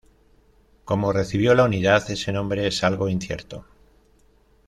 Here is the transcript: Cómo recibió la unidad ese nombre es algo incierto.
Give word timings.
Cómo 0.83 1.11
recibió 1.13 1.53
la 1.53 1.65
unidad 1.65 2.09
ese 2.09 2.31
nombre 2.31 2.65
es 2.65 2.83
algo 2.83 3.07
incierto. 3.07 3.65